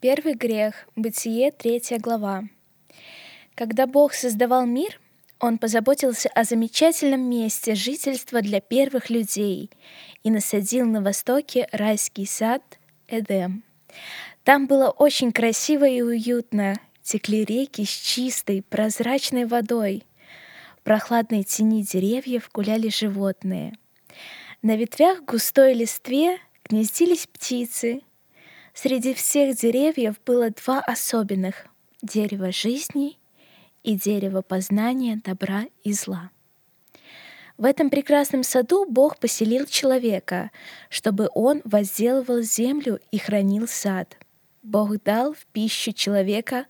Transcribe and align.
Первый 0.00 0.34
грех. 0.34 0.86
Бытие, 0.94 1.50
третья 1.50 1.98
глава. 1.98 2.44
Когда 3.54 3.86
Бог 3.86 4.12
создавал 4.12 4.66
мир, 4.66 5.00
Он 5.40 5.56
позаботился 5.56 6.28
о 6.34 6.44
замечательном 6.44 7.22
месте 7.22 7.74
жительства 7.74 8.42
для 8.42 8.60
первых 8.60 9.08
людей 9.08 9.70
и 10.22 10.30
насадил 10.30 10.84
на 10.84 11.00
востоке 11.00 11.66
райский 11.72 12.26
сад 12.26 12.62
Эдем. 13.08 13.64
Там 14.44 14.66
было 14.66 14.90
очень 14.90 15.32
красиво 15.32 15.88
и 15.88 16.02
уютно, 16.02 16.74
текли 17.02 17.46
реки 17.46 17.86
с 17.86 17.90
чистой, 17.90 18.62
прозрачной 18.62 19.46
водой. 19.46 20.04
В 20.78 20.82
прохладной 20.82 21.42
тени 21.42 21.82
деревьев 21.82 22.50
гуляли 22.52 22.88
животные. 22.88 23.72
На 24.60 24.76
ветвях 24.76 25.22
густой 25.24 25.72
листве 25.72 26.38
гнездились 26.64 27.26
птицы— 27.26 28.02
Среди 28.78 29.14
всех 29.14 29.56
деревьев 29.56 30.16
было 30.26 30.50
два 30.50 30.80
особенных— 30.80 31.66
дерево 32.02 32.52
жизни 32.52 33.18
и 33.82 33.94
дерево 33.94 34.42
познания 34.42 35.18
добра 35.24 35.64
и 35.82 35.94
зла. 35.94 36.28
В 37.56 37.64
этом 37.64 37.88
прекрасном 37.88 38.42
саду 38.42 38.84
Бог 38.84 39.18
поселил 39.18 39.64
человека, 39.64 40.50
чтобы 40.90 41.30
он 41.32 41.62
возделывал 41.64 42.42
землю 42.42 43.00
и 43.10 43.16
хранил 43.16 43.66
сад. 43.66 44.18
Бог 44.62 45.02
дал 45.02 45.32
в 45.32 45.46
пищу 45.46 45.94
человека 45.94 46.66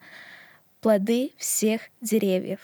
плоды 0.81 1.33
всех 1.37 1.81
деревьев. 2.01 2.61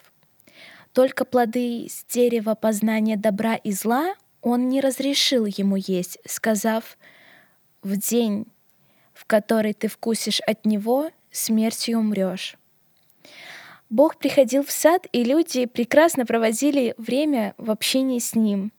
Только 0.93 1.25
плоды 1.25 1.89
с 1.91 2.05
дерева 2.05 2.55
познания 2.55 3.17
добра 3.17 3.57
и 3.57 3.73
зла 3.73 4.15
он 4.41 4.69
не 4.69 4.81
разрешил 4.81 5.47
ему 5.47 5.75
есть, 5.75 6.19
сказав, 6.27 6.97
«В 7.83 7.97
день, 7.97 8.47
в 9.15 9.25
которой 9.27 9.73
ты 9.73 9.89
вкусишь 9.89 10.41
от 10.41 10.65
него, 10.65 11.11
смертью 11.31 11.99
умрешь. 11.99 12.57
Бог 13.91 14.17
приходил 14.17 14.65
в 14.65 14.71
сад, 14.71 15.07
и 15.13 15.23
люди 15.23 15.67
прекрасно 15.67 16.25
проводили 16.25 16.95
время 16.97 17.55
в 17.59 17.71
общении 17.71 18.19
с 18.19 18.35
ним. 18.35 18.73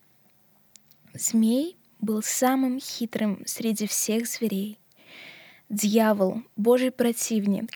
Змей 1.14 1.78
был 2.00 2.24
самым 2.24 2.80
хитрым 2.80 3.44
среди 3.46 3.86
всех 3.86 4.28
зверей. 4.28 4.80
Дьявол, 5.70 6.42
Божий 6.56 6.92
противник, 6.92 7.72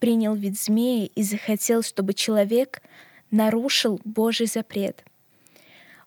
принял 0.00 0.34
вид 0.34 0.58
змеи 0.58 1.06
и 1.14 1.22
захотел, 1.22 1.82
чтобы 1.82 2.12
человек 2.12 2.82
нарушил 3.30 4.00
Божий 4.04 4.46
запрет. 4.46 5.04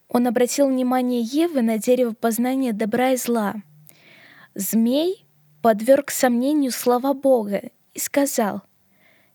Он 0.09 0.27
обратил 0.27 0.67
внимание 0.67 1.21
Евы 1.21 1.61
на 1.61 1.77
дерево 1.77 2.13
познания 2.13 2.73
добра 2.73 3.11
и 3.11 3.17
зла. 3.17 3.55
Змей 4.53 5.25
подверг 5.67 6.11
сомнению 6.11 6.71
слова 6.71 7.13
Бога 7.13 7.61
и 7.93 7.99
сказал, 7.99 8.61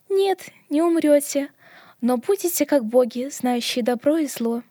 «Нет, 0.08 0.48
не 0.70 0.80
умрете, 0.80 1.50
но 2.00 2.16
будете 2.16 2.64
как 2.64 2.86
боги, 2.86 3.28
знающие 3.30 3.84
добро 3.84 4.16
и 4.16 4.26
зло». 4.26 4.62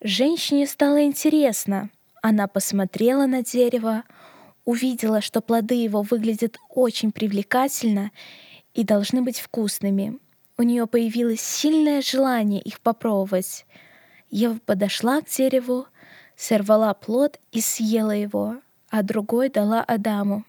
Женщине 0.00 0.68
стало 0.68 1.02
интересно. 1.02 1.90
Она 2.22 2.46
посмотрела 2.46 3.26
на 3.26 3.42
дерево, 3.42 4.04
увидела, 4.64 5.20
что 5.20 5.40
плоды 5.40 5.74
его 5.74 6.02
выглядят 6.02 6.56
очень 6.68 7.10
привлекательно 7.10 8.12
и 8.74 8.84
должны 8.84 9.22
быть 9.22 9.40
вкусными. 9.40 10.20
У 10.56 10.62
нее 10.62 10.86
появилось 10.86 11.40
сильное 11.40 12.00
желание 12.00 12.60
их 12.60 12.78
попробовать. 12.78 13.66
Ева 14.30 14.60
подошла 14.64 15.20
к 15.20 15.28
дереву, 15.28 15.88
сорвала 16.36 16.94
плод 16.94 17.40
и 17.50 17.60
съела 17.60 18.12
его 18.12 18.60
а 18.96 19.02
другой 19.02 19.50
дала 19.50 19.82
Адаму. 19.82 20.46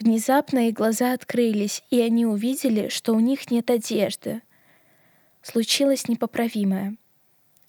Внезапно 0.00 0.68
их 0.68 0.74
глаза 0.74 1.12
открылись, 1.12 1.84
и 1.90 2.00
они 2.00 2.24
увидели, 2.24 2.88
что 2.88 3.12
у 3.12 3.20
них 3.20 3.50
нет 3.50 3.70
одежды. 3.70 4.40
Случилось 5.42 6.08
непоправимое. 6.08 6.96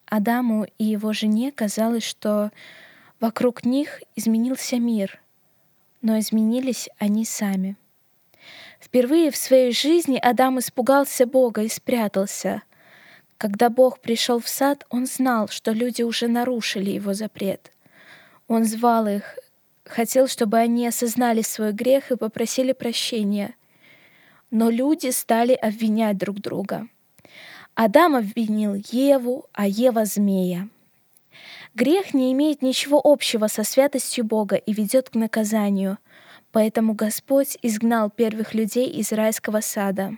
Адаму 0.05 0.65
и 0.77 0.85
его 0.85 1.11
жене 1.11 1.51
казалось, 1.51 2.03
что 2.03 2.51
вокруг 3.19 3.65
них 3.65 4.01
изменился 4.15 4.79
мир, 4.79 5.19
но 6.01 6.17
изменились 6.19 6.87
они 6.97 7.25
сами. 7.25 7.75
Впервые 8.79 9.31
в 9.31 9.35
своей 9.35 9.73
жизни 9.73 10.17
Адам 10.17 10.59
испугался 10.59 11.25
Бога 11.25 11.63
и 11.63 11.67
спрятался. 11.67 12.63
Когда 13.37 13.69
Бог 13.69 13.99
пришел 13.99 14.39
в 14.39 14.47
сад, 14.47 14.85
он 14.89 15.05
знал, 15.05 15.49
что 15.49 15.71
люди 15.73 16.01
уже 16.01 16.29
нарушили 16.29 16.91
его 16.91 17.13
запрет. 17.13 17.73
Он 18.47 18.63
звал 18.63 19.07
их, 19.07 19.37
хотел, 19.85 20.27
чтобы 20.27 20.57
они 20.57 20.87
осознали 20.87 21.41
свой 21.41 21.71
грех 21.71 22.11
и 22.11 22.17
попросили 22.17 22.73
прощения. 22.73 23.55
Но 24.51 24.69
люди 24.69 25.09
стали 25.11 25.53
обвинять 25.53 26.17
друг 26.17 26.39
друга. 26.39 26.87
Адам 27.73 28.15
обвинил 28.15 28.75
Еву, 28.91 29.45
а 29.53 29.67
Ева— 29.67 30.05
змея. 30.05 30.69
Грех 31.73 32.13
не 32.13 32.31
имеет 32.31 32.61
ничего 32.61 33.01
общего 33.03 33.47
со 33.47 33.63
святостью 33.63 34.23
Бога 34.23 34.55
и 34.55 34.71
ведет 34.71 35.09
к 35.09 35.15
наказанию, 35.15 35.97
поэтому 36.53 36.93
Господь 36.93 37.57
изгнал 37.61 38.09
первых 38.09 38.53
людей 38.53 38.89
из 38.89 39.11
райского 39.11 39.59
сада. 39.59 40.13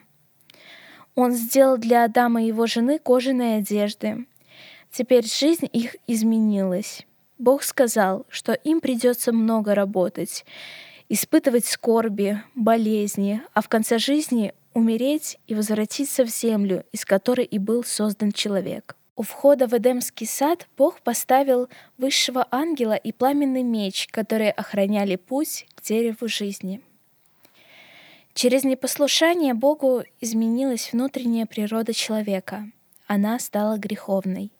Он 1.16 1.32
сделал 1.32 1.78
для 1.78 2.04
Адама 2.04 2.44
и 2.44 2.48
его 2.48 2.68
жены 2.68 3.00
кожаные 3.00 3.58
одежды. 3.58 4.28
Теперь 4.92 5.26
жизнь 5.26 5.68
их 5.74 5.96
изменилась. 6.06 7.08
Бог 7.38 7.64
сказал, 7.64 8.26
что 8.30 8.54
им 8.54 8.82
придется 8.82 9.32
много 9.32 9.76
работать, 9.76 10.46
испытывать 11.10 11.66
скорби, 11.66 12.42
болезни, 12.56 13.42
а 13.54 13.62
в 13.62 13.70
конце 13.70 14.00
жизни 14.00 14.54
умереть 14.74 15.38
и 15.48 15.56
возвратиться 15.56 16.26
в 16.26 16.30
землю, 16.30 16.86
из 16.92 17.06
которой 17.06 17.46
и 17.46 17.60
был 17.60 17.84
создан 17.84 18.32
человек. 18.32 18.96
У 19.16 19.24
входа 19.24 19.68
в 19.68 19.74
Эдемский 19.74 20.28
сад 20.28 20.68
Бог 20.78 21.02
поставил 21.02 21.70
высшего 21.98 22.48
ангела 22.52 22.94
и 22.94 23.12
пламенный 23.12 23.64
меч, 23.64 24.08
которые 24.12 24.52
охраняли 24.52 25.16
путь 25.16 25.66
к 25.74 25.82
дереву 25.82 26.28
жизни. 26.28 26.82
Через 28.36 28.64
непослушание 28.64 29.56
Богу 29.56 30.04
изменилась 30.22 30.94
внутренняя 30.94 31.48
природа 31.48 31.94
человека. 31.94 32.70
Она 33.08 33.40
стала 33.40 33.78
греховной. 33.78 34.52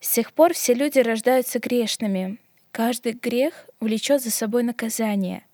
С 0.00 0.12
тех 0.12 0.32
пор 0.32 0.54
все 0.54 0.74
люди 0.74 0.98
рождаются 0.98 1.58
грешными. 1.58 2.38
Каждый 2.70 3.12
грех 3.12 3.68
влечет 3.80 4.22
за 4.22 4.30
собой 4.30 4.62
наказание. 4.62 5.44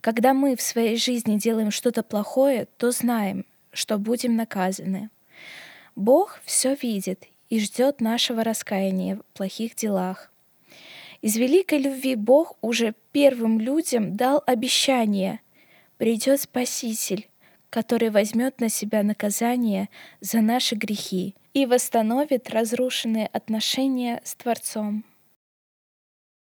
Когда 0.00 0.32
мы 0.32 0.56
в 0.56 0.62
своей 0.62 0.96
жизни 0.96 1.38
делаем 1.38 1.70
что-то 1.70 2.02
плохое, 2.02 2.66
то 2.78 2.90
знаем, 2.90 3.44
что 3.72 3.98
будем 3.98 4.36
наказаны. 4.36 5.10
Бог 5.96 6.40
все 6.44 6.74
видит 6.74 7.24
и 7.50 7.60
ждет 7.60 8.00
нашего 8.00 8.42
раскаяния 8.44 9.16
в 9.16 9.24
плохих 9.36 9.74
делах. 9.74 10.30
Из 11.20 11.36
великой 11.36 11.78
любви 11.78 12.16
Бог 12.16 12.56
уже 12.60 12.94
первым 13.12 13.60
людям 13.60 14.16
дал 14.16 14.42
обещание— 14.46 15.40
придет 15.98 16.40
Спаситель, 16.40 17.28
который 17.74 18.10
возьмет 18.10 18.60
на 18.60 18.68
себя 18.68 19.02
наказание 19.02 19.88
за 20.20 20.40
наши 20.40 20.76
грехи— 20.76 21.34
и 21.54 21.66
восстановит 21.66 22.50
разрушенные 22.50 23.28
отношения 23.28 24.20
с 24.24 24.34
Творцом. 24.34 25.04